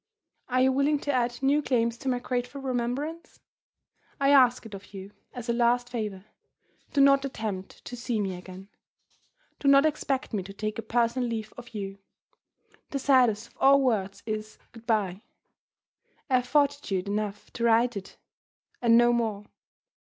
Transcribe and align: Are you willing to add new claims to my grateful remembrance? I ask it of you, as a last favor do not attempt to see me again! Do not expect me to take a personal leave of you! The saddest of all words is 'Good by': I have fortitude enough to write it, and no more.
Are 0.49 0.63
you 0.63 0.71
willing 0.71 0.97
to 1.01 1.13
add 1.13 1.43
new 1.43 1.61
claims 1.61 1.95
to 1.99 2.09
my 2.09 2.17
grateful 2.17 2.59
remembrance? 2.59 3.39
I 4.19 4.31
ask 4.31 4.65
it 4.65 4.73
of 4.73 4.95
you, 4.95 5.11
as 5.31 5.47
a 5.47 5.53
last 5.53 5.89
favor 5.89 6.25
do 6.91 7.01
not 7.01 7.23
attempt 7.23 7.85
to 7.85 7.95
see 7.95 8.19
me 8.19 8.35
again! 8.35 8.67
Do 9.59 9.67
not 9.67 9.85
expect 9.85 10.33
me 10.33 10.41
to 10.41 10.53
take 10.53 10.79
a 10.79 10.81
personal 10.81 11.29
leave 11.29 11.53
of 11.55 11.75
you! 11.75 11.99
The 12.89 12.97
saddest 12.97 13.49
of 13.49 13.57
all 13.61 13.79
words 13.79 14.23
is 14.25 14.57
'Good 14.71 14.87
by': 14.87 15.21
I 16.31 16.37
have 16.37 16.47
fortitude 16.47 17.07
enough 17.07 17.53
to 17.53 17.63
write 17.65 17.95
it, 17.95 18.17
and 18.81 18.97
no 18.97 19.13
more. 19.13 19.45